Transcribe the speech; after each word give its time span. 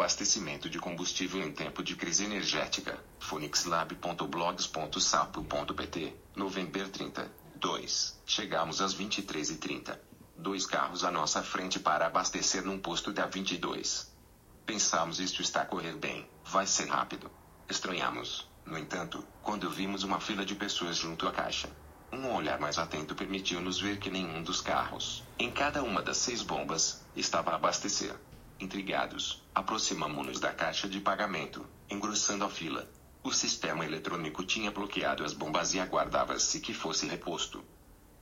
abastecimento 0.00 0.70
de 0.70 0.78
combustível 0.78 1.42
em 1.42 1.52
tempo 1.52 1.82
de 1.82 1.94
crise 1.94 2.24
energética. 2.24 2.98
phoenixlab.blogs.sapo.pt, 3.18 6.14
novembro 6.34 6.88
30. 6.88 7.30
2. 7.56 8.22
Chegamos 8.24 8.80
às 8.80 8.96
23h30. 8.96 9.98
Dois 10.38 10.64
carros 10.64 11.04
à 11.04 11.10
nossa 11.10 11.42
frente 11.42 11.78
para 11.78 12.06
abastecer 12.06 12.64
num 12.64 12.78
posto 12.78 13.12
da 13.12 13.26
22. 13.26 14.10
Pensamos 14.64 15.20
isto 15.20 15.42
está 15.42 15.60
a 15.60 15.66
correr 15.66 15.96
bem, 15.96 16.26
vai 16.46 16.66
ser 16.66 16.88
rápido. 16.88 17.30
Estranhamos, 17.68 18.48
no 18.64 18.78
entanto, 18.78 19.22
quando 19.42 19.68
vimos 19.68 20.02
uma 20.02 20.18
fila 20.18 20.46
de 20.46 20.54
pessoas 20.54 20.96
junto 20.96 21.28
à 21.28 21.30
caixa. 21.30 21.68
Um 22.10 22.32
olhar 22.32 22.58
mais 22.58 22.78
atento 22.78 23.14
permitiu-nos 23.14 23.78
ver 23.78 23.98
que 23.98 24.08
nenhum 24.08 24.42
dos 24.42 24.62
carros, 24.62 25.22
em 25.38 25.50
cada 25.50 25.82
uma 25.82 26.00
das 26.00 26.16
seis 26.16 26.40
bombas, 26.40 27.02
estava 27.14 27.50
a 27.50 27.56
abastecer. 27.56 28.16
Intrigados, 28.60 29.42
aproximamo-nos 29.54 30.38
da 30.38 30.52
caixa 30.52 30.86
de 30.86 31.00
pagamento, 31.00 31.66
engrossando 31.88 32.44
a 32.44 32.50
fila. 32.50 32.86
O 33.24 33.32
sistema 33.32 33.86
eletrônico 33.86 34.44
tinha 34.44 34.70
bloqueado 34.70 35.24
as 35.24 35.32
bombas 35.32 35.72
e 35.72 35.80
aguardava-se 35.80 36.60
que 36.60 36.74
fosse 36.74 37.06
reposto. 37.06 37.64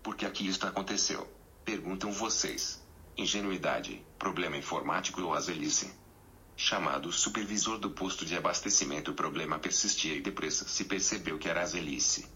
Por 0.00 0.14
que 0.14 0.24
aqui 0.24 0.46
isto 0.46 0.64
aconteceu? 0.64 1.28
Perguntam 1.64 2.12
vocês. 2.12 2.80
Ingenuidade, 3.16 4.00
problema 4.16 4.56
informático 4.56 5.20
ou 5.22 5.34
azelice? 5.34 5.92
Chamado 6.56 7.12
supervisor 7.12 7.76
do 7.76 7.90
posto 7.90 8.24
de 8.24 8.36
abastecimento, 8.36 9.10
o 9.10 9.14
problema 9.14 9.58
persistia 9.58 10.14
e 10.14 10.20
depressa 10.20 10.68
se 10.68 10.84
percebeu 10.84 11.36
que 11.36 11.48
era 11.48 11.62
azelice. 11.62 12.28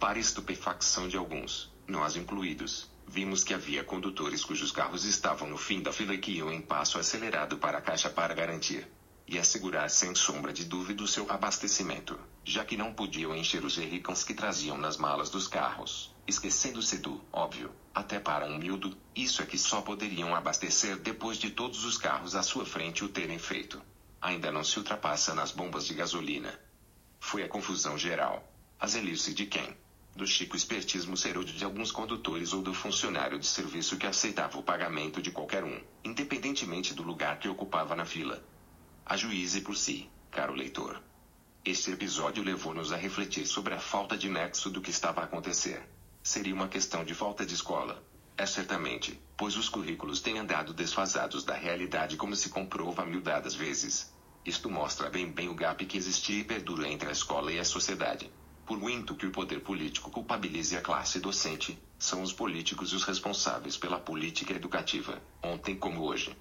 Para 0.00 0.18
estupefacção 0.18 1.08
de 1.08 1.18
alguns, 1.18 1.70
nós 1.86 2.16
incluídos, 2.16 2.90
vimos 3.06 3.44
que 3.44 3.54
havia 3.54 3.84
condutores 3.84 4.44
cujos 4.44 4.72
carros 4.72 5.04
estavam 5.04 5.48
no 5.48 5.56
fim 5.56 5.82
da 5.82 5.92
fila 5.92 6.14
e 6.14 6.18
que 6.18 6.32
iam 6.32 6.52
em 6.52 6.60
passo 6.60 6.98
acelerado 6.98 7.58
para 7.58 7.78
a 7.78 7.82
caixa 7.82 8.10
para 8.10 8.34
garantir 8.34 8.88
e 9.26 9.38
assegurar 9.38 9.88
sem 9.88 10.14
sombra 10.14 10.52
de 10.52 10.64
dúvida 10.64 11.02
o 11.02 11.08
seu 11.08 11.30
abastecimento, 11.30 12.18
já 12.44 12.64
que 12.64 12.76
não 12.76 12.92
podiam 12.92 13.34
encher 13.34 13.64
os 13.64 13.72
jerrycans 13.72 14.22
que 14.22 14.34
traziam 14.34 14.76
nas 14.76 14.96
malas 14.96 15.30
dos 15.30 15.48
carros, 15.48 16.14
esquecendo-se 16.26 16.98
do 16.98 17.22
óbvio, 17.32 17.72
até 17.94 18.18
para 18.20 18.46
um 18.46 18.58
miúdo, 18.58 18.96
isso 19.14 19.42
é 19.42 19.46
que 19.46 19.56
só 19.56 19.80
poderiam 19.80 20.34
abastecer 20.34 20.98
depois 20.98 21.38
de 21.38 21.50
todos 21.50 21.84
os 21.84 21.96
carros 21.96 22.34
à 22.34 22.42
sua 22.42 22.66
frente 22.66 23.04
o 23.04 23.08
terem 23.08 23.38
feito. 23.38 23.80
Ainda 24.20 24.52
não 24.52 24.64
se 24.64 24.78
ultrapassa 24.78 25.34
nas 25.34 25.52
bombas 25.52 25.86
de 25.86 25.94
gasolina. 25.94 26.58
Foi 27.18 27.42
a 27.42 27.48
confusão 27.48 27.96
geral. 27.96 28.46
A 28.78 28.86
zelice 28.86 29.32
de 29.32 29.46
quem? 29.46 29.74
Do 30.16 30.26
chico 30.26 30.56
espertismo 30.56 31.16
serúdio 31.16 31.54
de 31.54 31.64
alguns 31.64 31.90
condutores 31.90 32.52
ou 32.52 32.62
do 32.62 32.72
funcionário 32.72 33.38
de 33.38 33.46
serviço 33.46 33.96
que 33.96 34.06
aceitava 34.06 34.56
o 34.58 34.62
pagamento 34.62 35.20
de 35.20 35.32
qualquer 35.32 35.64
um, 35.64 35.80
independentemente 36.04 36.94
do 36.94 37.02
lugar 37.02 37.38
que 37.40 37.48
ocupava 37.48 37.96
na 37.96 38.04
fila. 38.04 38.42
Ajuize 39.04 39.60
por 39.60 39.76
si, 39.76 40.08
caro 40.30 40.54
leitor. 40.54 41.02
Este 41.64 41.90
episódio 41.90 42.44
levou-nos 42.44 42.92
a 42.92 42.96
refletir 42.96 43.46
sobre 43.46 43.74
a 43.74 43.80
falta 43.80 44.16
de 44.16 44.28
nexo 44.28 44.70
do 44.70 44.80
que 44.80 44.90
estava 44.90 45.20
a 45.20 45.24
acontecer. 45.24 45.82
Seria 46.22 46.54
uma 46.54 46.68
questão 46.68 47.04
de 47.04 47.12
falta 47.12 47.44
de 47.44 47.54
escola. 47.54 48.00
É 48.36 48.46
certamente, 48.46 49.20
pois 49.36 49.56
os 49.56 49.68
currículos 49.68 50.20
têm 50.20 50.38
andado 50.38 50.72
desfasados 50.72 51.42
da 51.42 51.54
realidade 51.54 52.16
como 52.16 52.36
se 52.36 52.50
comprova 52.50 53.04
mil 53.04 53.20
dadas 53.20 53.54
vezes. 53.54 54.12
Isto 54.44 54.70
mostra 54.70 55.10
bem 55.10 55.30
bem 55.30 55.48
o 55.48 55.54
gap 55.54 55.84
que 55.84 55.96
existia 55.96 56.40
e 56.40 56.44
perdura 56.44 56.88
entre 56.88 57.08
a 57.08 57.12
escola 57.12 57.50
e 57.52 57.58
a 57.58 57.64
sociedade. 57.64 58.30
Por 58.66 58.78
muito 58.78 59.14
que 59.14 59.26
o 59.26 59.30
poder 59.30 59.60
político 59.60 60.10
culpabilize 60.10 60.74
a 60.74 60.80
classe 60.80 61.20
docente, 61.20 61.78
são 61.98 62.22
os 62.22 62.32
políticos 62.32 62.94
os 62.94 63.04
responsáveis 63.04 63.76
pela 63.76 64.00
política 64.00 64.54
educativa, 64.54 65.20
ontem 65.42 65.76
como 65.76 66.00
hoje. 66.00 66.34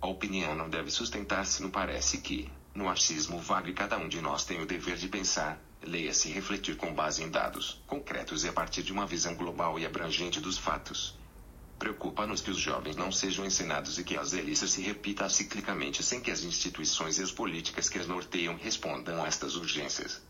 A 0.00 0.06
opinião 0.06 0.54
não 0.54 0.70
deve 0.70 0.90
sustentar-se 0.90 1.60
no 1.60 1.68
parece 1.68 2.22
que, 2.22 2.50
no 2.74 2.88
achismo 2.88 3.38
vago 3.38 3.68
e 3.68 3.74
cada 3.74 3.98
um 3.98 4.08
de 4.08 4.18
nós 4.22 4.46
tem 4.46 4.62
o 4.62 4.66
dever 4.66 4.96
de 4.96 5.08
pensar, 5.08 5.60
leia-se 5.82 6.30
refletir 6.30 6.74
com 6.78 6.94
base 6.94 7.22
em 7.22 7.28
dados 7.28 7.82
concretos 7.86 8.44
e 8.44 8.48
a 8.48 8.52
partir 8.52 8.82
de 8.82 8.92
uma 8.92 9.06
visão 9.06 9.34
global 9.34 9.78
e 9.78 9.84
abrangente 9.84 10.40
dos 10.40 10.56
fatos. 10.56 11.18
Preocupa-nos 11.78 12.40
que 12.40 12.50
os 12.50 12.58
jovens 12.58 12.96
não 12.96 13.12
sejam 13.12 13.44
ensinados 13.44 13.98
e 13.98 14.04
que 14.04 14.16
as 14.16 14.30
delícias 14.30 14.70
se 14.70 14.80
repita 14.80 15.28
ciclicamente 15.28 16.02
sem 16.02 16.18
que 16.18 16.30
as 16.30 16.42
instituições 16.42 17.18
e 17.18 17.22
as 17.22 17.30
políticas 17.30 17.90
que 17.90 17.98
as 17.98 18.06
norteiam 18.06 18.56
respondam 18.56 19.22
a 19.22 19.28
estas 19.28 19.54
urgências 19.54 20.22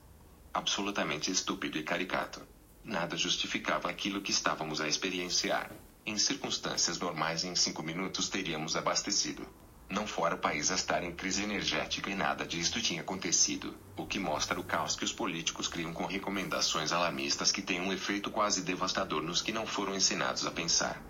absolutamente 0.52 1.30
estúpido 1.30 1.78
e 1.78 1.82
caricato. 1.82 2.40
Nada 2.84 3.16
justificava 3.16 3.90
aquilo 3.90 4.20
que 4.20 4.30
estávamos 4.30 4.80
a 4.80 4.88
experienciar. 4.88 5.70
Em 6.06 6.16
circunstâncias 6.16 6.98
normais, 6.98 7.44
em 7.44 7.54
cinco 7.54 7.82
minutos 7.82 8.28
teríamos 8.28 8.76
abastecido. 8.76 9.46
Não 9.90 10.06
fora 10.06 10.34
o 10.34 10.38
país 10.38 10.70
a 10.70 10.74
estar 10.74 11.02
em 11.02 11.12
crise 11.12 11.42
energética 11.42 12.10
e 12.10 12.14
nada 12.14 12.46
disto 12.46 12.80
tinha 12.80 13.00
acontecido, 13.00 13.74
o 13.96 14.06
que 14.06 14.18
mostra 14.18 14.60
o 14.60 14.64
caos 14.64 14.94
que 14.94 15.04
os 15.04 15.12
políticos 15.12 15.66
criam 15.66 15.94
com 15.94 16.04
recomendações 16.04 16.92
alarmistas 16.92 17.50
que 17.50 17.62
têm 17.62 17.80
um 17.80 17.92
efeito 17.92 18.30
quase 18.30 18.62
devastador 18.62 19.22
nos 19.22 19.40
que 19.40 19.52
não 19.52 19.66
foram 19.66 19.94
ensinados 19.94 20.46
a 20.46 20.50
pensar. 20.50 21.02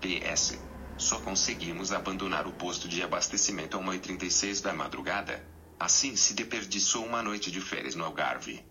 PS. 0.00 0.58
Só 0.96 1.18
conseguimos 1.20 1.92
abandonar 1.92 2.46
o 2.46 2.52
posto 2.52 2.88
de 2.88 3.02
abastecimento 3.02 3.76
a 3.76 3.80
1h36 3.80 4.62
da 4.62 4.72
madrugada. 4.72 5.44
Assim 5.78 6.14
se 6.14 6.34
desperdiçou 6.34 7.04
uma 7.04 7.22
noite 7.22 7.50
de 7.50 7.60
férias 7.60 7.96
no 7.96 8.04
Algarve. 8.04 8.64